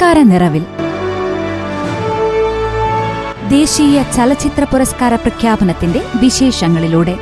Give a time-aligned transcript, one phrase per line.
[0.00, 0.62] പുരസ്കാര നിറവിൽ
[3.48, 7.16] ദേശീയ ചലച്ചിത്ര പുരസ്കാര പ്രഖ്യാപനത്തിന്റെ വിശേഷങ്ങളിലൂടെ.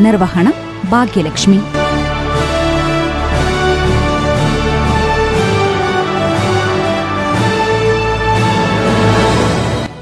[0.00, 0.52] നിർവഹണം
[0.88, 1.60] ഭാഗ്യലക്ഷ്മി.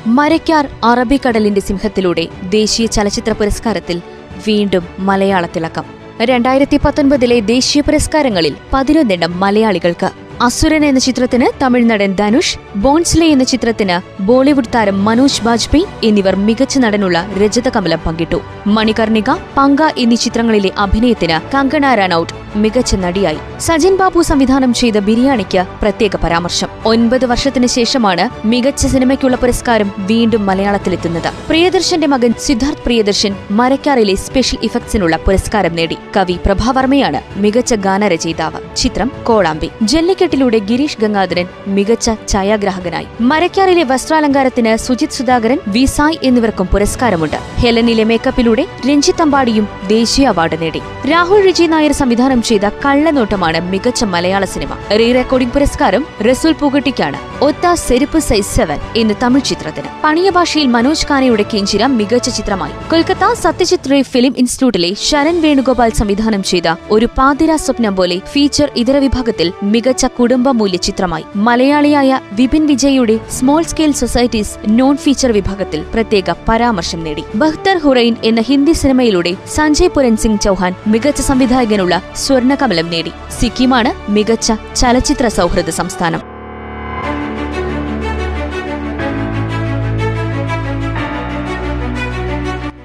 [0.07, 4.03] മരക്കാർ അറബിക്കടലിന്റെ സിംഹത്തിലൂടെ ദേശീയ ചലച്ചിത്ര പുരസ്കാരത്തിൽ
[4.47, 10.11] വീണ്ടും മലയാള തിളക്കം രണ്ടായിരത്തി പത്തൊൻപതിലെ ദേശീയ പുരസ്കാരങ്ങളിൽ പതിനൊന്നെണ്ണം മലയാളികൾക്ക്.
[10.43, 16.79] അസുരൻ എന്ന ചിത്രത്തിന് തമിഴ് നടൻ ധനുഷ് ബോൺസ്ലെ എന്ന ചിത്രത്തിന് ബോളിവുഡ് താരം മനോജ് ബാജ്പേയി എന്നിവർ മികച്ച
[16.79, 18.41] നടനുള്ള രജതകമലം പങ്കിട്ടു.
[18.67, 23.39] മണികർണിക പങ്ക എന്നീ ചിത്രങ്ങളിലെ അഭിനയത്തിന് കങ്കണ റനൌട്ട് മികച്ച നടിയായി.
[23.59, 26.69] സജിൻ ബാബു സംവിധാനം ചെയ്ത ബിരിയാണിക്ക് പ്രത്യേക പരാമർശം.
[26.87, 31.33] ഒൻപത് വർഷത്തിന് ശേഷമാണ് മികച്ച സിനിമയ്ക്കുള്ള പുരസ്കാരം വീണ്ടും മലയാളത്തിലെത്തുന്നത്.
[31.49, 35.97] പ്രിയദർശന്റെ മകൻ സിദ്ധാർത്ഥ് പ്രിയദർശൻ മരക്കാറിലെ സ്പെഷ്യൽ ഇഫക്ട്സിനുള്ള പുരസ്കാരം നേടി.
[36.17, 38.77] കവി പ്രഭാവർമ്മയാണ് മികച്ച ഗാനരചയിതാവ്.
[38.77, 39.71] ചിത്രം കോളാമ്പി.
[39.83, 43.07] ജല്ലിക്കെട്ടിലൂടെ ഗിരീഷ് ഗംഗാധരൻ മികച്ച ഛായാഗ്രാഹകനായി.
[43.21, 47.37] മരക്കാറിലെ വസ്ത്രാലങ്കാരത്തിന് സുജിത് സുധാകരൻ വി സായ് എന്നിവർക്കും പുരസ്കാരമുണ്ട്.
[47.37, 50.81] ഹെലനിലെ മേക്കപ്പിലൂടെ രഞ്ജിത്ത് അമ്പാടിയും ദേശീയ അവാർഡ് നേടി.
[51.11, 54.69] രാഹുൽ രുചി നായർ സംവിധാനം ചെയ്ത കള്ളനോട്ടമാണ് മികച്ച മലയാള സിനിമ.
[54.99, 57.19] റീ റെക്കോർഡിംഗ് പുരസ്കാരം റസൂൽ പുകട്ടിക്കാണ്.
[57.45, 59.89] ഒത്ത സെരുപ്പ് സൈസ് സെവൻ എന്ന തമിഴ് ചിത്രത്തിന്.
[60.05, 62.75] പണിയ ഭാഷയിൽ മനോജ് ഖാനയുടെ കിഞ്ചിര മികച്ച ചിത്രമായി.
[62.91, 68.97] കൊൽക്കത്ത സത്യജിത് റേ ഫിലിം ഇൻസ്റ്റിറ്റ്യൂട്ടിലെ ശരൺ വേണുഗോപാൽ സംവിധാനം ചെയ്ത ഒരു പാതിര സ്വപ്നം പോലെ ഫീച്ചർ ഇതര
[68.99, 71.25] വിഭാഗത്തിൽ മികച്ച കുടുംബ മൂല്യ ചിത്രമായി.
[71.37, 77.25] മലയാളിയായ വിപിൻ വിജയുടെ small scale societies non feature വിഭാഗത്തിൽ പ്രത്യേക പരാമർശം നേടി.
[77.35, 81.95] ബഹ്തർ ഹുറൈൻ എന്ന ഹിന്ദി സിനിമയിലൂടെ സഞ്ജയ് പുരൻ സിംഗ് ചൌഹാൻ മികച്ച സംവിധായകനുള്ള
[82.27, 83.13] സ്വർണകമലം നേടി.
[83.41, 86.23] സിക്കിമാണ് മികച്ച ചലച്ചിത്ര സൗഹൃദ സംസ്ഥാനം.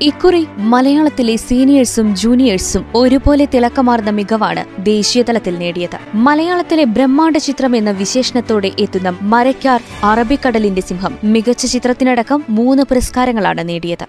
[0.04, 5.98] ഇക്കുറി മലയാളത്തിലെ സീനിയേഴ്സും ജൂനിയേഴ്സും ഒരുപോലെ തിളക്കമാർന്ന മികവാണ് ദേശീയതലത്തിൽ നേടിയത്.
[6.16, 14.06] മലയാളത്തിലെ ബ്രഹ്മാണ്ഡ ചിത്രം എന്ന വിശേഷണത്തോടെ എത്തുന്ന മരക്കാർ അറബിക്കടലിന്റെ സിംഹം മികച്ച ചിത്രത്തിനടക്കം മൂന്ന് പുരസ്കാരങ്ങളാണ് നേടിയത്.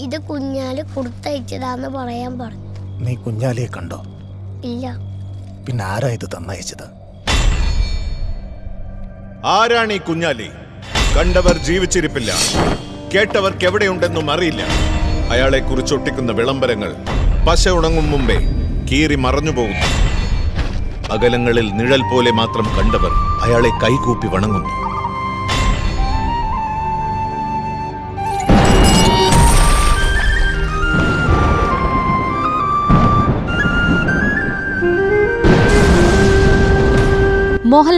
[0.00, 2.68] ഇത് കുഞ്ഞാൽ കൊടുത്തയച്ചതാന്ന് പറയാൻ പറഞ്ഞു.
[3.04, 3.98] നീ കുഞ്ഞാലിയെ കണ്ടോ?
[4.64, 4.86] ഇല്ല.
[5.66, 6.86] പിന്നെ ആരാ ഇത് തന്നയച്ചത്?
[9.44, 10.48] ആരാണ് ഈ കുഞ്ഞാലി?
[11.16, 12.32] കണ്ടവർ ജീവിച്ചിരിപ്പില്ല.
[13.14, 14.62] കേട്ടവർക്ക് എവിടെയുണ്ടെന്നും അറിയില്ല.
[15.30, 16.90] അയാളെ കുറിച്ചൊട്ടിക്കുന്ന വിളംബരങ്ങൾ
[17.48, 18.38] പശ ഉണങ്ങും മുമ്പേ
[18.90, 19.88] കീറി മറഞ്ഞു പോകുന്നു.
[21.12, 23.12] അകലങ്ങളിൽ നിഴൽ പോലെ മാത്രം കണ്ടവർ
[23.44, 24.89] അയാളെ കൈകൂപ്പി വണങ്ങുന്നു.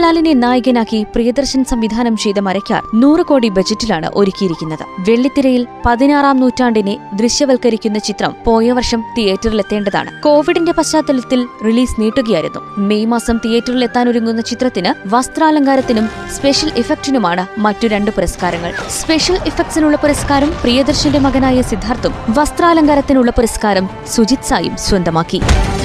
[0.03, 4.83] മോഹൻലാലിനെ നായകനാക്കി പ്രിയദർശൻ സംവിധാനം ചെയ്ത മരയ്ക്കാർ നൂറ് കോടി ബജറ്റിലാണ് ഒരുക്കിയിരിക്കുന്നത്.
[5.09, 10.21] വെള്ളിത്തിരയിൽ പതിനാറാം നൂറ്റാണ്ടിനെ ദൃശ്യവൽക്കരിക്കുന്ന ചിത്രം പോയ വർഷം തിയേറ്ററിലെത്തേണ്ടതാണ്.
[10.21, 12.61] കോവിഡിന്റെ പശ്ചാത്തലത്തിൽ റിലീസ് നീട്ടുകയായിരുന്നു.
[12.77, 18.73] മെയ് മാസം തിയേറ്ററിലെത്താനൊരുങ്ങുന്ന ചിത്രത്തിന് വസ്ത്രാലങ്കാരത്തിനും സ്പെഷ്യൽ ഇഫക്റ്റിനുമാണ് മറ്റു രണ്ട് പുരസ്കാരങ്ങൾ.
[18.89, 25.41] സ്പെഷ്യൽ ഇഫക്ട്സിനുള്ള പുരസ്കാരം പ്രിയദർശന്റെ മകനായ സിദ്ധാർത്ഥും വസ്ത്രാലങ്കാരത്തിനുള്ള പുരസ്കാരം സുജിത് സായും സ്വന്തമാക്കി.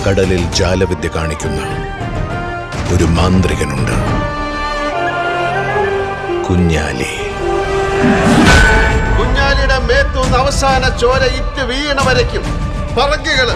[0.09, 1.62] കടലിൽ ജാലവിദ്യ കാണിക്കുന്ന
[2.94, 3.94] ഒരു മാന്ത്രികനുണ്ട്.
[6.49, 7.12] കുഞ്ഞാലി.
[9.19, 12.44] കുഞ്ഞാലിയുടെ മേത്തൂന്ന് അവസാന ചോര ഇറ്റ് വീണ വരയ്ക്കും.
[12.97, 13.50] പറങ്കുകൾ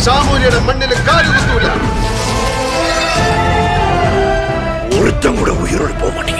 [0.00, 1.68] സാമൂലിയുടെ മണ്ണിൽ കാലുകുത്തൂല.
[5.00, 6.33] ഒരുത്തം കൂടെ ഉയരൊഴിപ്പോ പോക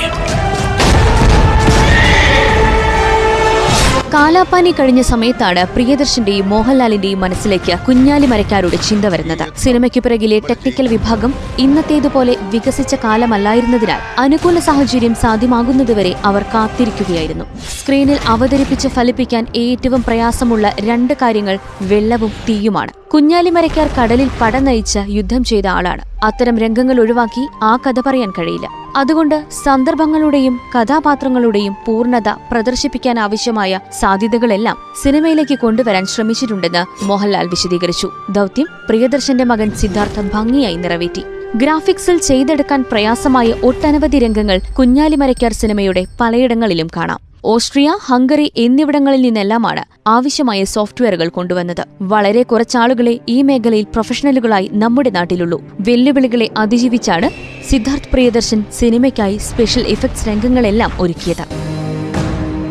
[4.13, 9.59] കാലാപ്പാനി കഴിഞ്ഞ സമയത്താണ് പ്രിയദർശന്റെയും മോഹൻലാലിന്റെയും മനസ്സിലേക്ക് കുഞ്ഞാലി മരക്കാരുടെ ചിന്ത വരുന്നത്.
[9.59, 17.45] സിനിമയ്ക്ക് പിറകിലെ ടെക്നിക്കൽ വിഭാഗം ഇന്നത്തേതുപോലെ വികസിച്ച കാലമല്ലായിരുന്നതിനാൽ അനുകൂല സാഹചര്യം സാധ്യമാകുന്നതുവരെ അവർ കാത്തിരിക്കുകയായിരുന്നു.
[17.69, 22.93] സ്ക്രീനിൽ അവതരിപ്പിച്ച് ഫലിപ്പിക്കാൻ ഏറ്റവും പ്രയാസമുള്ള രണ്ട് കാര്യങ്ങൾ വെള്ളവും തീയുമാണ്.
[23.15, 23.53] കുഞ്ഞാലി
[23.99, 26.14] കടലിൽ പട നയിച്ച് യുദ്ധം ചെയ്ത ആളാണ്.
[26.25, 28.69] അത്തരം രംഗങ്ങൾ ഒഴിവാക്കി ആ കഥ പറയാൻ കഴിയില്ല.
[28.97, 38.11] അതുകൊണ്ട് സന്ദർഭങ്ങളുടെയും കഥാപാത്രങ്ങളുടെയും പൂർണത പ്രദർശിപ്പിക്കാൻ ആവശ്യമായ സാധ്യതകളെല്ലാം സിനിമയിലേക്ക് കൊണ്ടുവരാൻ ശ്രമിച്ചിട്ടുണ്ടെന്ന് മോഹൻലാൽ വിശദീകരിച്ചു.
[38.31, 41.25] ദൗത്യം പ്രിയദർശന്റെ മകൻ സിദ്ധാർത്ഥ ഭംഗിയായി നിറവേറ്റി.
[41.55, 47.24] ഗ്രാഫിക്സിൽ ചെയ്തെടുക്കാൻ പ്രയാസമായ ഒട്ടനവധി രംഗങ്ങൾ കുഞ്ഞാലിമരയ്ക്കാർ സിനിമയുടെ പലയിടങ്ങളിലും കാണാം.
[47.53, 51.83] ഓസ്ട്രിയ ഹംഗറി എന്നിവിടങ്ങളിൽ നിന്നെല്ലാമാണ് ആവശ്യമായ സോഫ്റ്റ്വെയറുകൾ കൊണ്ടുവന്നത്.
[52.03, 55.59] വളരെ കുറച്ചാളുകളെ ഈ മേഖലയിൽ പ്രൊഫഷണലുകളായി നമ്മുടെ നാട്ടിലുള്ളൂ.
[55.81, 57.31] വെല്ലുവിളികളെ അതിജീവിച്ചാണ്
[57.71, 61.45] സിദ്ധാർത്ഥ് പ്രിയദർശൻ സിനിമയ്ക്കായി സ്പെഷ്യൽ ഇഫക്ട്സ് രംഗങ്ങളെല്ലാം ഒരുക്കിയത്.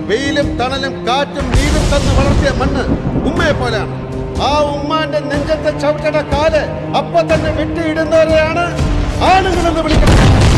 [0.10, 2.84] വെയിലും തണലും കാറ്റും നീരും തന്ന് വളർത്തിയ മണ്ണ്
[3.30, 3.94] ഉമ്മയെ പോലെയാണ്.
[4.50, 6.56] ആ ഉമ്മാന്റെ നെഞ്ചത്തെ ചവിട്ടട കാൽ
[7.00, 8.66] അപ്പൊ തന്നെ വിട്ടിയിടുന്നവരെയാണ്
[9.32, 10.53] ആണുങ്ങളെന്ന് വിളിക്കുന്നത്.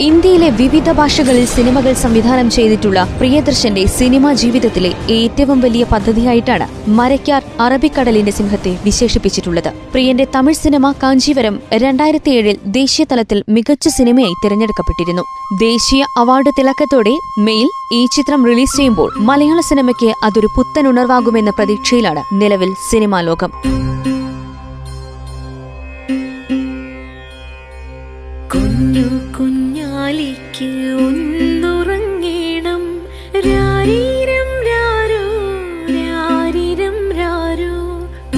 [0.00, 8.78] ഇന്ത്യയിലെ വിവിധ ഭാഷകളിൽ സിനിമകൾ സംവിധാനം ചെയ്തിട്ടുള്ള പ്രിയദർശന്റെ സിനിമാ ജീവിതത്തിലെ ഏറ്റവും വലിയ പദ്ധതിയായിട്ടാണ് മരക്കാർ അറബിക്കടലിന്റെ സിംഹത്തെ
[8.84, 9.68] വിശേഷിപ്പിച്ചിട്ടുള്ളത്.
[9.68, 15.22] പ്രിയന്റെ തമിഴ് സിനിമ കാഞ്ചീവരം രണ്ടായിരത്തിയേഴിൽ ദേശീയ തലത്തിൽ മികച്ച സിനിമയായി തിരഞ്ഞെടുക്കപ്പെട്ടിരുന്നു.
[15.60, 22.72] ദേശീയ അവാർഡ് തിളക്കത്തോടെ മെയിൽ ഈ ചിത്രം റിലീസ് ചെയ്യുമ്പോൾ മലയാള സിനിമയ്ക്ക് അതൊരു പുത്തൻ ഉണർവാകുമെന്ന പ്രതീക്ഷയിലാണ് നിലവിൽ
[22.90, 23.50] സിനിമാ ലോകം.
[29.36, 29.73] കുഞ്ഞു
[30.04, 30.66] കുഞ്ഞാലിക്ക്
[31.02, 32.82] ഒന്നുറങ്ങേണം.
[33.46, 35.22] രാരീരം രാരോ
[35.98, 37.76] രാരീരം രാരോ.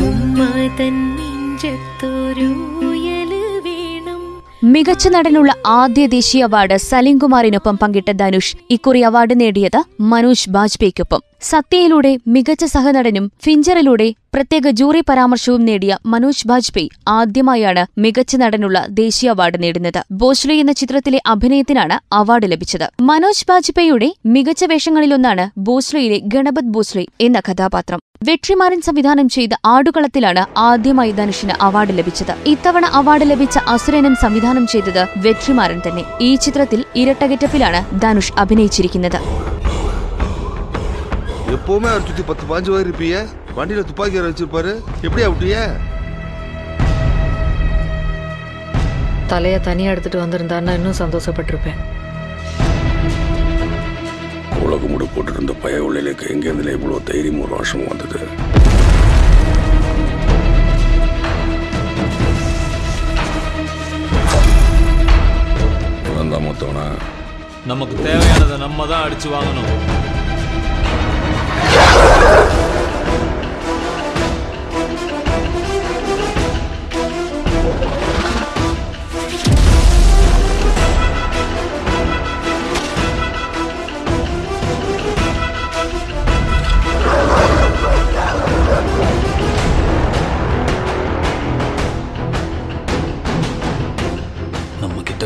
[0.04, 0.38] ഉമ്മ
[0.80, 2.50] തൻ നെഞ്ചത്തൊരു
[4.64, 11.22] മികച്ച നടനുള്ള ആദ്യ ദേശീയ അവാർഡ് സലീംകുമാറിനൊപ്പം പങ്കിട്ട ധനുഷ് ഇക്കുറി അവാർഡ് നേടിയത് മനോജ് ബാജ്പേയിക്കൊപ്പം.
[11.50, 19.58] സത്യയിലൂടെ മികച്ച സഹനടനും ഫിഞ്ചറിലൂടെ പ്രത്യേക ജൂറി പരാമർശവും നേടിയ മനോജ് ബാജ്പേയി ആദ്യമായാണ് മികച്ച നടനുള്ള ദേശീയ അവാർഡ്
[19.62, 20.00] നേടുന്നത്.
[20.12, 22.87] ബോസ്ലെ എന്ന ചിത്രത്തിലെ അഭിനയത്തിനാണ് അവാർഡ് ലഭിച്ചത്.
[23.00, 28.00] മനോജ് ബാജ്പേയിയുടെ മികച്ച വേഷങ്ങളിലൊന്നാണ് ബോസ്ലെയിലെ ഗണപത് ബോസ്ലെ എന്ന കഥാപാത്രം.
[28.22, 32.34] വെട്രിമാരൻ സംവിധാനം ചെയ്ത ആടുകളത്തിലാണ് ആദ്യമായി ധനുഷിന് അവാർഡ് ലഭിച്ചത്.
[32.46, 36.04] ഇത്തവണ അവാർഡ് ലഭിച്ച അസുരനും സംവിധാനം ചെയ്തത് വെട്രിമാരൻ തന്നെ.
[36.20, 39.20] ഈ ചിത്രത്തിൽ ഇരട്ടകിറ്റപ്പിലാണ് ധനുഷ് അഭിനയിച്ചിരിക്കുന്നത്.
[41.54, 43.19] எப்பவுமே அவர் சுத்தி பத்து பாஞ்சு பேர் இருப்பீங்க.
[43.56, 44.72] வண்டியில துப்பாக்கி வச்சிருப்பாரு.
[45.02, 45.56] எப்படி அப்படிய
[49.32, 51.78] தலையை தனியா எடுத்துட்டு வந்திருந்தான்னா இன்னும் சந்தோஷப்பட்டிருப்பேன்.
[54.64, 58.20] உலகம் முடி போட்டிருந்த பய உள்ளிலேக்கு எங்கேருந்துல இவ்வளோ தைரியம் ஒரு வருஷம் வந்தது.
[66.46, 66.84] மொத்தவனா?
[67.66, 69.72] நமக்கு தேவையானதை நம்ம தான் அடிச்சு வாங்கணும்.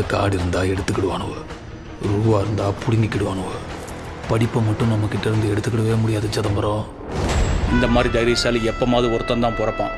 [0.00, 1.32] கிட்ட காடு இருந்தா எடுத்துக்கிடுவானுவ
[2.04, 3.48] ரூபா இருந்தா புடுங்கிக்கிடுவானுவ
[4.28, 6.84] படிப்பை மட்டும் நம்ம கிட்ட இருந்து எடுத்துக்கிடவே முடியாது சிதம்பரம்
[7.72, 9.92] இந்த மாதிரி தைரியசாலி எப்பமாவது ஒருத்தன் தான் பிறப்பான்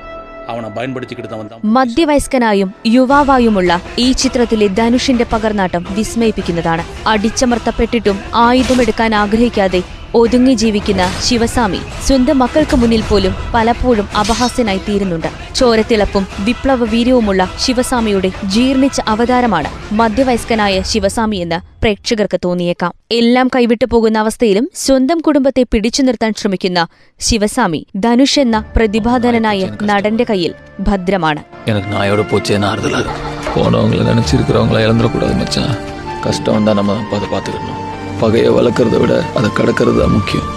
[0.48, 9.82] அவனை பயன்படுத்திக்கிட்டு தான் வந்தான் മധ്യവയസ്കനായും യുവാവായുമുള്ള ഈ ചിത്രത്തിലെ ധനുഷിന്റെ പകർനാട്ടം വിസ്മയിപ്പിക്കുന്നതാണ് അടിച്ചമർത്തപ്പെട്ടിട്ടും ആയുധമെടുക്കാൻ ആഗ്രഹിക്കാതെ
[10.14, 19.00] ഒതുങ്ങി ജീവിക്കുന്ന ശിവസ്വാമി സ്വന്തം മക്കൾക്ക് മുന്നിൽ പോലും പലപ്പോഴും അപഹാസ്യനായി തീരുന്നുണ്ട് ചോരത്തിളപ്പും വിപ്ലവ വീര്യവുമുള്ള ശിവസ്വാമിയുടെ ജീർണിച്ച
[19.08, 26.80] അവതാരമാണ് മധ്യവയസ്കനായ ശിവസ്വാമി എന്ന് പ്രേക്ഷകർക്ക് തോന്നിയേക്കാം എല്ലാം കൈവിട്ടു പോകുന്ന അവസ്ഥയിലും സ്വന്തം കുടുംബത്തെ പിടിച്ചു നിർത്താൻ ശ്രമിക്കുന്ന
[27.20, 35.34] ശിവസ്വാമി ധനുഷ് എന്ന പ്രതിഭാധനനായ നടന്റെ കയ്യിൽ ഭദ്രമാണ് எனக்கு நாயோட போச்சேன்னு ஆறுதலா இருக்கு போனவங்களை நினைச்சிருக்கிறவங்கள இழந்துடக்கூடாது
[35.34, 35.76] மச்சான்
[36.24, 37.81] கஷ்டம் வந்தா நம்ம தான் அதை பார்த்துக்கணும்
[38.22, 40.48] பகையை வளர்க்கறத விட அதை கடக்கிறது தான் முக்கியம்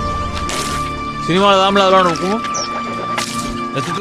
[1.25, 2.39] சினிமாவில் தான் அதெல்லாம் இருக்கும்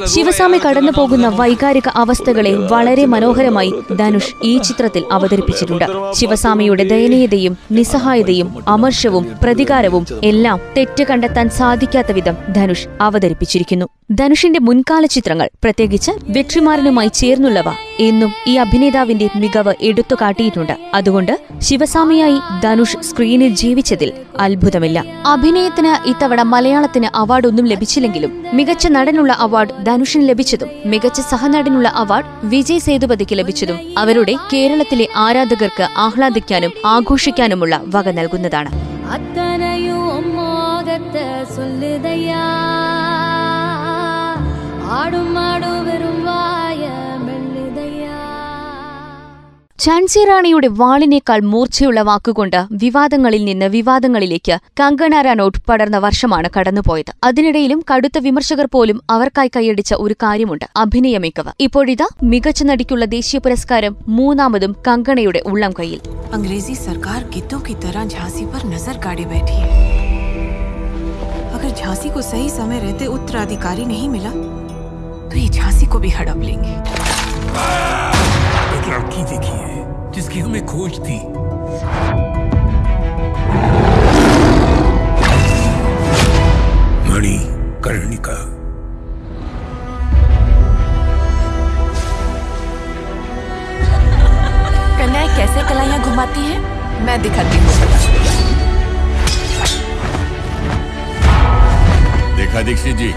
[0.07, 9.27] ശിവസ്വാമി കടന്നു പോകുന്ന വൈകാരിക അവസ്ഥകളെ വളരെ മനോഹരമായി ധനുഷ് ഈ ചിത്രത്തിൽ അവതരിപ്പിച്ചിട്ടുണ്ട് ശിവസ്വാമിയുടെ ദയനീയതയും നിസ്സഹായതയും അമർഷവും
[9.43, 17.70] പ്രതികാരവും എല്ലാം തെറ്റ് കണ്ടെത്താൻ സാധിക്കാത്ത വിധം ധനുഷ് അവതരിപ്പിച്ചിരിക്കുന്നു ധനുഷിന്റെ മുൻകാല ചിത്രങ്ങൾ പ്രത്യേകിച്ച് വെട്രിമാരനുമായി ചേർന്നുള്ളവ
[18.00, 25.04] എന്നും ഈ അഭിനേതാവിന്റെ മികവ് എടുത്തു കാട്ടിയിട്ടുണ്ട് അതുകൊണ്ട് ശിവസാമിയായി ധനുഷ് സ്ക്രീനിൽ ജീവിച്ചതിൽ അത്ഭുതമില്ല.
[25.26, 33.36] അഭിനയത്തിന് ഇത്തവണ മലയാളത്തിന് അവാർഡൊന്നും ലഭിച്ചില്ലെങ്കിലും മികച്ച നടനുള്ള അവാർഡ് ധനുഷിന് ലഭിച്ചതും മികച്ച സഹനടനുള്ള അവാർഡ് വിജയ് സേതുപതിക്ക്
[33.36, 38.72] ലഭിച്ചതും അവരുടെ കേരളത്തിലെ ആരാധകർക്ക് ആഹ്ലാദിക്കാനും ആഘോഷിക്കാനുമുള്ള വക നൽകുന്നതാണ്.
[39.12, 40.02] അത്തനയോ
[40.36, 41.26] മോദത്ത്
[49.88, 57.16] ഝാൻസി റാണിയുടെ വാളിനേക്കാൾ മൂർച്ചയുള്ള വാക്കുകൊണ്ട് വിവാദങ്ങളിൽ നിന്ന് വിവാദങ്ങളിലേക്ക് കങ്കണ റനൌട്ട് പടർന്ന വർഷമാണ് കടന്നുപോയത്.
[57.24, 60.66] അതിനിടയിലും കടുത്ത വിമർശകർ പോലും അവർക്കായി കൈയടിച്ച ഒരു കാര്യമുണ്ട്.
[60.76, 66.00] അഭിനയ മികവ് ഇപ്പോഴിതാ മികച്ച നടിക്കുള്ള ദേശീയ പുരസ്കാരം മൂന്നാമതും കങ്കണയുടെ ഉള്ളം കൈയിൽ
[66.34, 67.24] അംഗ്രേസി സർക്കാർ
[68.14, 69.58] ഝാൻസി പർ നസർ കാടി ബൈഠി
[71.56, 74.65] അഗർ ഝാൻസി കോ സഹി സമയ രഹത്തെ ഉത്തരാധികാരി നഹീ മിലാ.
[75.38, 76.72] ये झांसी को भी हड़प लेंगे।
[78.78, 81.18] एक लड़की देखी है जिसकी हमें खोज थी।
[87.10, 87.38] मणि
[87.86, 88.38] कर्णिका।
[94.98, 96.58] कन्या कैसे कलाइयाँ घुमाती है?
[97.06, 97.74] मैं दिखाती हूँ।
[102.38, 103.14] देखा दीक्षित जी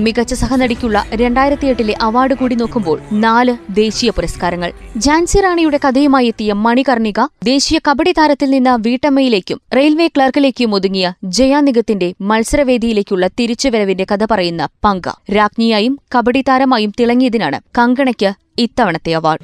[0.00, 4.72] മികച്ച സഹനടിക്കുള്ള രണ്ടായിരത്തി എട്ടിലെ അവാർഡ് കൂടി നോക്കുമ്പോൾ നാല് ദേശീയ പുരസ്കാരങ്ങൾ.
[4.96, 13.26] ജാൻസി റാണിയുടെ കഥയുമായി എത്തിയ മണികർണിക ദേശീയ കബഡി താരത്തിൽ നിന്ന് വീട്ടമ്മയിലേക്കും റെയിൽവേ ക്ലർക്കിലേക്കും ഒതുങ്ങിയ ജയാനിഗത്തിന്റെ മത്സരവേദിയിലേക്കുള്ള
[13.26, 15.08] തിരിച്ചുവരവിന്റെ കഥ പറയുന്ന പങ്ക.
[15.36, 19.40] രാജ്ഞിയായും കബഡി താരമായും തിളങ്ങിയതിനാണ് കങ്കണയ്ക്ക് ഇത്തവണത്തെ അവാർഡ്.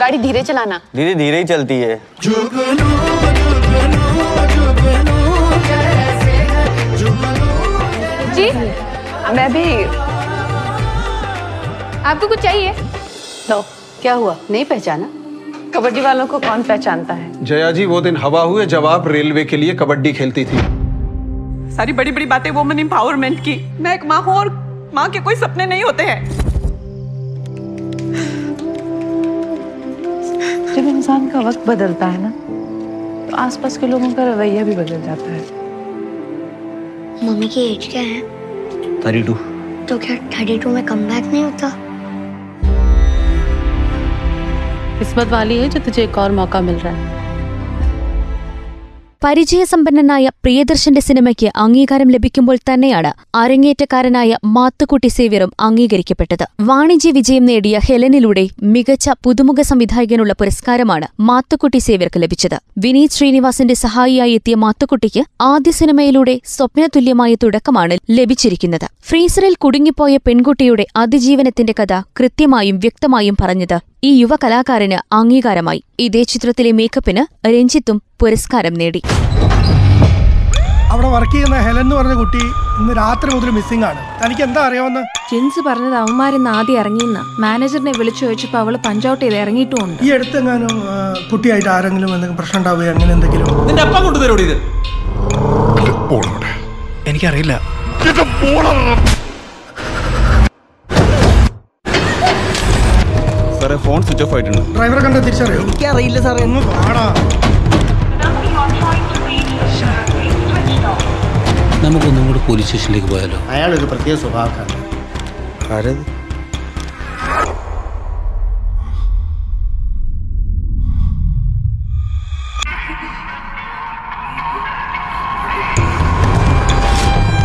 [0.00, 1.74] ഗാഡി ധീരെ ചലാന ധീരെ ധീരെ ചലത്തി
[8.34, 8.50] जी।
[9.34, 9.64] मैं भी।
[12.02, 12.72] आपको कुछ चाहिए?
[13.50, 13.62] लो
[14.02, 14.36] क्या हुआ?
[14.50, 15.10] नहीं पहचाना?
[15.74, 17.44] कबड्डी वालों को कौन पहचानता है?
[17.44, 20.58] जया जी वो दिन हवा हुए जब आप रेलवे के लिए कबड्डी खेलती थी।
[21.76, 24.48] सारी बड़ी बड़ी बातें वुमेन एम्पावरमेंट की। मैं एक माँ हूँ और
[24.94, 26.24] माँ के कोई सपने नहीं होते हैं।
[30.74, 32.30] जब इंसान का वक्त बदलता है ना
[33.30, 35.59] तो आसपास के लोगों का रवैया भी बदल जाता है।
[37.22, 38.20] मम्मी की एज क्या है?
[39.00, 39.34] Thirty two.
[39.86, 41.72] तो क्या थर्टी टू में कम बैक नहीं होता?
[44.98, 47.19] किस्मत वाली है जो तुझे एक और मौका मिल रहा है।
[49.24, 56.46] പരിചയസമ്പന്നനായ പ്രിയദർശന്റെ സിനിമയ്ക്ക് അംഗീകാരം ലഭിക്കുമ്പോൾ തന്നെയാണ് അരങ്ങേറ്റക്കാരനായ മാത്തുക്കുട്ടി സേവ്യറും അംഗീകരിക്കപ്പെട്ടത്.
[56.60, 62.58] വാണിജ്യ വിജയം നേടിയ ഹെലനിലൂടെ മികച്ച പുതുമുഖ സംവിധായകനുള്ള പുരസ്കാരമാണ് മാത്തുക്കുട്ടി സേവ്യർക്ക് ലഭിച്ചത്.
[62.78, 68.88] വിനീത് ശ്രീനിവാസിന്റെ സഹായിയായി എത്തിയ മാത്തുക്കുട്ടിക്ക് ആദ്യ സിനിമയിലൂടെ സ്വപ്നതുല്യമായ തുടക്കമാണ് ലഭിച്ചിരിക്കുന്നത്.
[69.02, 75.80] ഫ്രീസറിൽ കുടുങ്ങിപ്പോയ പെൺകുട്ടിയുടെ അതിജീവനത്തിന്റെ കഥ കൃത്യമായും വ്യക്തമായും പറഞ്ഞത് ഈ യുവ കലാകാരന് അംഗീകാരമായി.
[76.04, 79.00] ഇതേ ചിത്രത്തിലെ മേക്കപ്പിന് രഞ്ജിത്തും പുരസ്കാരം നേടി.
[80.92, 82.42] അവിടെ വർക്ക് ചെയ്യുന്ന ഹെലൻ എന്ന് പറഞ്ഞ കുട്ടി
[82.80, 84.00] ഇന്ന് രാത്രി മുതൽ മിസ്സിംഗ് ആണ്.
[84.22, 87.22] തനിക്ക് എന്താ അറിയാവുന്ന ജിൻസ് പറഞ്ഞത് അവന്മാരിന്ന് ആദ്യം ഇറങ്ങിയെന്ന്.
[87.44, 90.00] മാനേജറിനെ വിളിച്ചു ചോദിച്ചപ്പോ അവൾ പഞ്ചൗട്ട് ചെയ്ത് ഇറങ്ങിയിട്ടുമുണ്ട്.
[90.06, 93.50] ഈ അടുത്തെങ്ങാനും എങ്ങാനും കുട്ടിയായിട്ട് ആരെങ്കിലും എന്തെങ്കിലും പ്രശ്നം ഉണ്ടാവുകയോ അങ്ങനെ എന്തെങ്കിലും?
[93.68, 94.56] നിന്റെ അപ്പം കൊണ്ടുതരോട് ഇത്?
[97.10, 97.54] എനിക്കറിയില്ല.
[103.60, 104.62] സാറേ ഫോൺ സ്വിച്ച് ഓഫ് ആയിട്ടുണ്ട്.
[104.76, 105.60] ഡ്രൈവറെ കണ്ട തിരിച്ചറിയോ?
[105.66, 106.42] എനിക്കറിയില്ല സാറേ.
[106.48, 107.04] ഒന്ന് പാടാ
[111.84, 113.38] നമുക്കൊന്നും കൂടി പോലീസ് സ്റ്റേഷനിലേക്ക് പോയാലോ?
[113.54, 114.76] അയാൾ ഒരു പ്രത്യേക സ്വഭാവക്കാരൻ
[115.76, 116.02] ആരത്?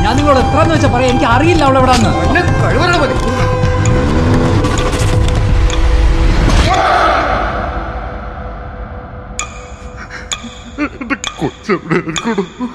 [0.03, 1.77] ഞാൻ നിങ്ങളോട് എത്ര എന്ന് വെച്ചാൽ പറയാം എനിക്ക് അറിയില്ല അവൾ
[11.74, 12.66] എവിടാന്ന്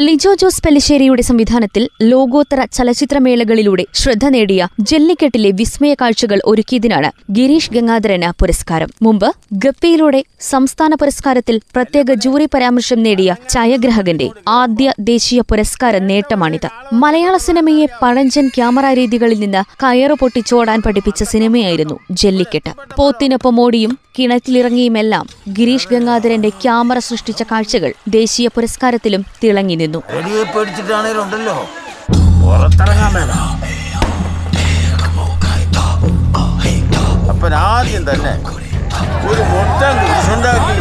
[0.00, 8.90] ലിജോ ജോസ് പെല്ലിശ്ശേരിയുടെ സംവിധാനത്തിൽ ലോകോത്തര ചലച്ചിത്രമേളകളിലൂടെ ശ്രദ്ധ നേടിയ ജല്ലിക്കെട്ടിലെ വിസ്മയ കാഴ്ചകൾ ഒരുക്കിയതിനാണ് ഗിരീഷ് ഗംഗാധരന് പുരസ്കാരം.
[9.02, 16.68] മുമ്പ് ഗപ്പിയിലൂടെ സംസ്ഥാന പുരസ്കാരത്തിൽ പ്രത്യേക ജൂറി പരാമർശം നേടിയ ഛായാഗ്രാഹകന്റെ ആദ്യ ദേശീയ പുരസ്കാര നേട്ടമാണിത്.
[16.92, 22.74] മലയാള സിനിമയെ പഴഞ്ചൻ ക്യാമറ രീതികളിൽ നിന്ന് കയറു പൊട്ടിച്ചോടാൻ പഠിപ്പിച്ച സിനിമയായിരുന്നു ജല്ലിക്കെട്ട്.
[22.96, 25.26] പോത്തിനൊപ്പം ഓടിയും കിണറ്റിലിറങ്ങിയുമെല്ലാം
[25.58, 31.54] ഗിരീഷ് ഗംഗാധരന്റെ ക്യാമറ സൃഷ്ടിച്ച കാഴ്ചകൾ ദേശീയ പുരസ്കാരത്തിലും തിളങ്ങി നിന്നു റെഡിയെ പേടിച്ചിട്ടാണേലും ഉണ്ടല്ലോ
[32.40, 33.14] പുറത്തിറങ്ങാൻ
[37.66, 38.32] ആദ്യം തന്നെ
[39.28, 40.74] ഒരു മൊത്തം കുരിശുണ്ടാക്കി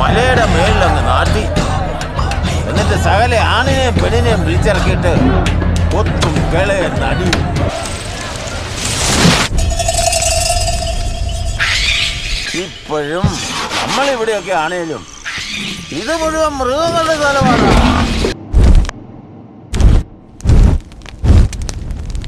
[0.00, 1.42] മലയുടെ മേളിലങ്ങ് നാട്ടി.
[2.68, 5.12] എന്നിട്ട് സകല ആണിനെയും പെണ്ണിനെയും വിളിച്ചിറക്കിയിട്ട്
[6.00, 7.28] ഒത്തും കിളയെ നടി.
[12.62, 13.26] ഇപ്പോഴും
[13.80, 15.02] നമ്മളിവിടെയൊക്കെ ആണേലും
[16.00, 17.16] ഇത് മുഴുവൻ മൃഗങ്ങളുടെ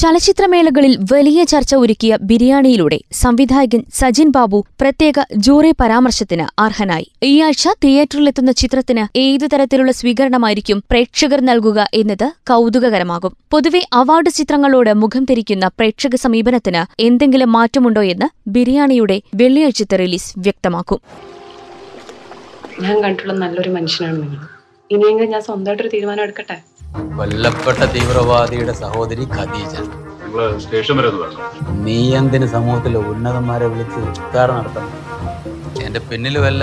[0.00, 7.06] ചലച്ചിത്രമേളകളിൽ വലിയ ചർച്ച ഒരുക്കിയ ബിരിയാണിയിലൂടെ സംവിധായകൻ സജിൻ ബാബു പ്രത്യേക ജൂറി പരാമർശത്തിന് അർഹനായി.
[7.22, 13.34] ഈ ആഴ്ച തിയേറ്ററിലെത്തുന്ന ചിത്രത്തിന് ഏതു തരത്തിലുള്ള സ്വീകരണമായിരിക്കും പ്രേക്ഷകർ നൽകുക എന്നത് കൗതുകകരമാകും.
[13.50, 21.00] പൊതുവെ അവാർഡ് ചിത്രങ്ങളോട് മുഖം തിരിക്കുന്ന പ്രേക്ഷക സമീപനത്തിന് എന്തെങ്കിലും മാറ്റമുണ്ടോ എന്ന് ബിരിയാണിയുടെ വെള്ളിയാഴ്ചത്തെ റിലീസ് വ്യക്തമാക്കും.
[22.82, 24.42] ഞാൻ കണ്ടിട്ടുള്ള നല്ലൊരു മനുഷ്യനാണ് നിങ്ങൾ
[24.90, 26.58] ഇനിയെങ്കിലും ഞാൻ സ്വന്തമായിട്ടൊരു തീരുമാനം എടുക്കട്ടെ?
[26.98, 29.74] കൊല്ലപ്പെട്ട തീവ്രവാദിയുടെ സഹോദരി ഖദീജ.
[30.62, 31.10] സ്റ്റേഷൻ വരെ
[31.86, 34.90] നീ എന്തിന് സമൂഹത്തിലെ ഉന്നതന്മാരെ വിളിച്ച് ഉദ്ഘാടനം നടത്തണം?
[35.86, 36.62] എന്റെ പിന്നിൽ വല്ല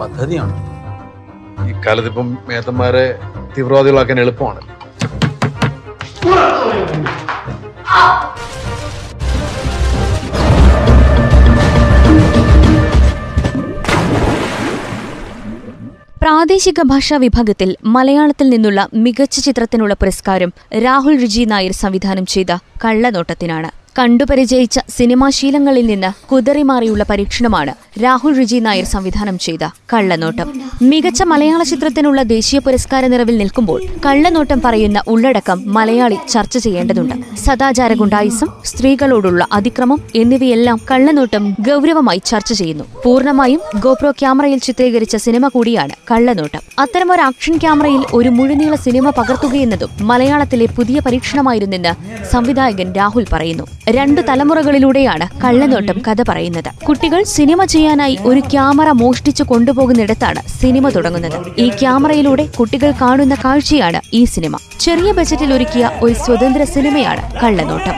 [0.00, 0.60] പദ്ധതിയുണ്ട്?
[1.68, 3.04] ഈ കാലത്ത് ഇപ്പം മേത്തന്മാരെ
[3.56, 4.62] തീവ്രവാദികളാക്കാൻ എളുപ്പമാണ്.
[16.26, 20.50] പ്രാദേശിക ഭാഷാ വിഭാഗത്തിൽ മലയാളത്തിൽ നിന്നുള്ള മികച്ച ചിത്രത്തിനുള്ള പുരസ്കാരം
[20.84, 22.52] രാഹുൽ രുചി നായർ സംവിധാനം ചെയ്ത
[22.84, 23.70] കള്ളനോട്ടത്തിനാണ്.
[23.98, 27.74] കണ്ടുപരിചയിച്ച സിനിമാശീലങ്ങളിൽ നിന്ന് കുതറിമാറിയുള്ള പരീക്ഷണമാണ്
[28.04, 30.60] രാഹുൽ റിജി നായർ സംവിധാനം ചെയ്ത കള്ളനോട്ടം.
[30.82, 37.36] മികച്ച മലയാള ചിത്രത്തിനുള്ള ദേശീയ പുരസ്കാര നിറവിൽ നിൽക്കുമ്പോൾ കള്ളനോട്ടം പറയുന്ന ഉള്ളടക്കം മലയാളി ചർച്ച ചെയ്യേണ്ടതുണ്ട്.
[37.36, 42.84] സദാചാര ഗുണ്ടായുസം സ്ത്രീകളോടുള്ള അതിക്രമം എന്നിവയെല്ലാം കള്ളനോട്ടം ഗൗരവമായി ചർച്ച ചെയ്യുന്നു.
[43.04, 46.60] പൂർണമായും ഗോപ്രോ ക്യാമറയിൽ ചിത്രീകരിച്ച സിനിമ കൂടിയാണ് കള്ളനോട്ടം.
[46.78, 53.64] അത്തരമൊരു ആക്ഷൻ ക്യാമറയിൽ ഒരു മുഴുനീള സിനിമ പകർത്തുകയെന്നതും മലയാളത്തിലെ പുതിയ പരീക്ഷണമായിരുന്നെന്ന് സംവിധായകൻ രാഹുൽ പറയുന്നു.
[53.90, 56.84] രണ്ടു തലമുറകളിലൂടെയാണ് കള്ളനോട്ടം കഥ പറയുന്നത്.
[56.84, 61.60] കുട്ടികൾ സിനിമ ചെയ്യാനായി ഒരു ക്യാമറ മോഷ്ടിച്ചു കൊണ്ടുപോകുന്നിടത്താണ് സിനിമ തുടങ്ങുന്നത്.
[61.60, 64.56] ഈ ക്യാമറയിലൂടെ കുട്ടികൾ കാണുന്ന കാഴ്ചയാണ് ഈ സിനിമ.
[64.80, 67.94] ചെറിയ ബജറ്റിൽ ഒരുക്കിയ ഒരു സ്വതന്ത്ര സിനിമയാണ് കള്ളനോട്ടം.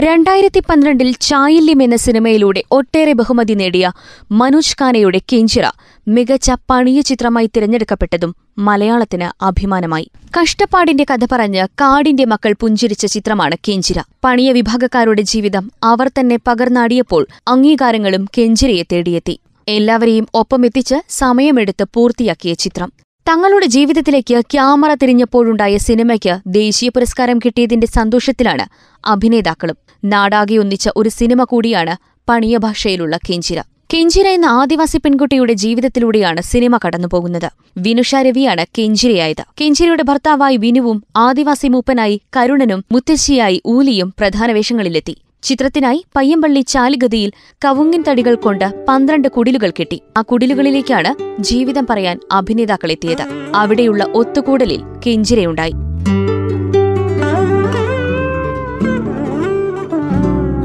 [0.00, 3.92] രണ്ടായിരത്തി പന്ത്രണ്ടിൽ ചായില്യം എന്ന സിനിമയിലൂടെ ഒട്ടേറെ ബഹുമതി നേടിയ
[4.30, 5.66] മനോജ് ഖാനയുടെ കെഞ്ചിറ
[6.08, 10.06] മികച്ച പണിയ ചിത്രമായി തിരഞ്ഞെടുക്കപ്പെട്ടതും മലയാളത്തിന് അഭിമാനമായി.
[10.36, 18.24] കഷ്ടപ്പാടിന്റെ കഥ പറഞ്ഞ് കാടിന്റെ മക്കൾ പുഞ്ചിരിച്ച ചിത്രമാണ് കെഞ്ചിര പണിയ വിഭാഗക്കാരുടെ ജീവിതം അവർ തന്നെ പകർന്നാടിയപ്പോൾ അംഗീകാരങ്ങളും
[18.38, 19.40] കെഞ്ചിരയെ തേടിയെത്തി.
[19.68, 22.92] എല്ലാവരെയും ഒപ്പമെത്തിച്ച് സമയമെടുത്ത് പൂർത്തിയാക്കിയ ചിത്രം.
[23.28, 28.66] തങ്ങളുടെ ജീവിതത്തിലേക്ക് ക്യാമറ തിരിഞ്ഞപ്പോഴുണ്ടായ സിനിമയ്ക്ക് ദേശീയ പുരസ്കാരം കിട്ടിയതിന്റെ സന്തോഷത്തിലാണ്
[29.04, 29.76] അഭിനേതാക്കളും.
[30.04, 31.96] നാടാകെ ഒന്നിച്ച ഒരു സിനിമ കൂടിയാണ്
[32.28, 33.60] പണിയ ഭാഷയിലുള്ള കെഞ്ചിര.
[33.94, 37.50] കെഞ്ചിര എന്ന ആദിവാസി പെൺകുട്ടിയുടെ ജീവിതത്തിലൂടെയാണ് സിനിമ കടന്നുപോകുന്നത്.
[37.76, 39.44] വിനുഷ രവിയാണ് കെഞ്ചിരയായത്.
[39.60, 45.16] കെഞ്ചിരയുടെ ഭർത്താവായി വിനുവും ആദിവാസി മൂപ്പനായി കരുണനും മുത്തശ്ശിയായി ഊലിയും പ്രധാന വേഷങ്ങളിലെത്തി.
[45.42, 47.32] ചിത്രത്തിനായി പയ്യമ്പള്ളി ചാലിഗതിയിൽ
[47.64, 50.02] കവുങ്ങിൻ തടികൾ കൊണ്ട് പന്ത്രണ്ട് കുടിലുകൾ കെട്ടി.
[50.16, 53.26] ആ കുടിലുകളിലേക്കാണ് ജീവിതം പറയാൻ അഭിനേതാക്കൾ എത്തിയത്.
[53.54, 55.72] അവിടെയുള്ള ഒത്തുകൂടലിൽ കെഞ്ചിരയുണ്ടായി.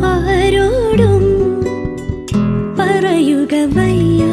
[0.03, 1.21] ആരോടും
[2.79, 4.23] പറയുക വയ്യ.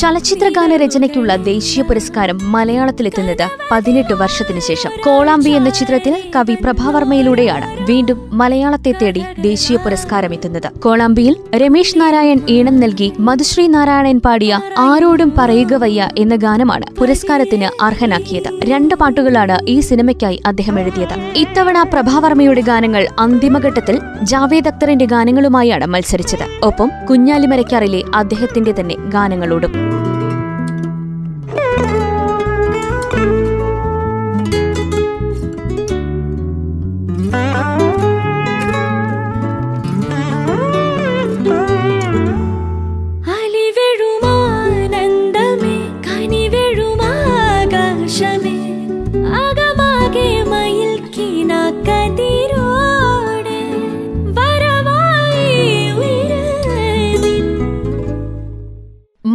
[0.00, 4.90] ചലച്ചിത്രഗാന രചനയ്ക്കുള്ള ദേശീയ പുരസ്കാരം മലയാളത്തിലെത്തുന്നത് പതിനെട്ട് വർഷത്തിനു ശേഷം.
[5.04, 12.80] കോളാമ്പി എന്ന ചിത്രത്തിൽ കവി പ്രഭാവർമ്മയിലൂടെയാണ് വീണ്ടും മലയാളത്തെ തേടി ദേശീയ പുരസ്കാരം എത്തുന്നത് കോളാമ്പിയിൽ രമേശ് നാരായൺ ഈണം
[12.80, 18.50] നൽകി മധുശ്രീ നാരായണൻ പാടിയ ആരോടും പറയുക വയ്യ എന്ന ഗാനമാണ് പുരസ്കാരത്തിന് അർഹനാക്കിയത്.
[18.64, 21.16] രണ്ട് പാട്ടുകളാണ് ഈ സിനിമയ്ക്കായി അദ്ദേഹം എഴുതിയത്.
[21.36, 26.46] ഇത്തവണ പ്രഭാവർമ്മയുടെ ഗാനങ്ങൾ അന്തിമഘട്ടത്തിൽ ജാവേദ് അക്തറിന്റെ ഗാനങ്ങളുമായാണ് മത്സരിച്ചത്.
[26.62, 29.87] ഒപ്പം കുഞ്ഞാലിമരക്കാറിലെ അദ്ദേഹത്തിന്റെ തന്നെ ഗാനങ്ങളോടും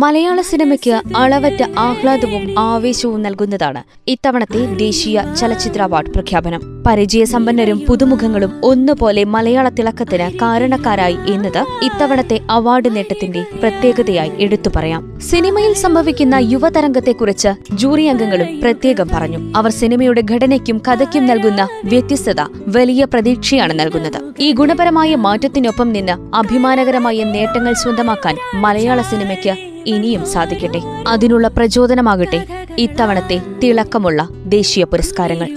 [0.03, 6.83] മലയാള സിനിമയ്ക്ക് അളവറ്റ ആഹ്ലാദവും ആവേശവും നൽകുന്നതാണ് ഇത്തവണത്തെ ദേശീയ ചലച്ചിത്ര അവാർഡ് പ്രഖ്യാപനം.
[6.87, 15.19] പരിചയസമ്പന്നരും പുതുമുഖങ്ങളും ഒന്നുപോലെ മലയാള തിളക്കത്തിന് കാരണക്കാരായി എന്നത് ഇത്തവണത്തെ അവാർഡ് നേട്ടത്തിന്റെ പ്രത്യേകതയായി എടുത്തു പറയാം.
[15.19, 19.53] സിനിമയിൽ സംഭവിക്കുന്ന യുവതരംഗത്തെക്കുറിച്ച് ജൂറി അംഗങ്ങളും പ്രത്യേകം പറഞ്ഞു.
[19.55, 24.33] അവർ സിനിമയുടെ ഘടനയ്ക്കും കഥയ്ക്കും നൽകുന്ന വ്യത്യസ്തത വലിയ പ്രതീക്ഷയാണ് നൽകുന്നത്.
[24.39, 30.81] ഈ ഗുണപരമായ മാറ്റത്തിനൊപ്പം നിന്ന് അഭിമാനകരമായ നേട്ടങ്ങൾ സ്വന്തമാക്കാൻ മലയാള സിനിമയ്ക്ക് ഇനിയും സാധിക്കട്ടെ.
[31.07, 32.67] അതിനുള്ള പ്രചോദനമാകട്ടെ.
[32.77, 35.49] ഇത്തവണത്തെ തിളക്കമുള്ള ദേശീയ പുരസ്കാരങ്ങൾ.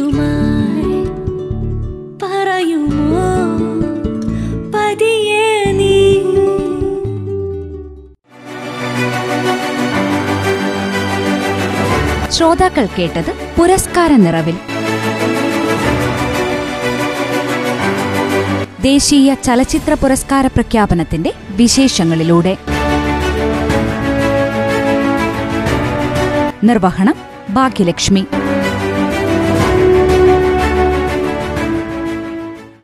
[12.31, 14.55] ശ്രോതാക്കൾ കേട്ടത് പുരസ്കാര നിറവിൽ.
[18.83, 22.57] ദേശീയ ചലച്ചിത്ര പുരസ്കാര പ്രഖ്യാപനത്തിന്റെ വിശേഷങ്ങളിലൂടെ.
[26.67, 27.17] നിർവഹണം
[27.55, 28.23] ഭാഗ്യലക്ഷ്മി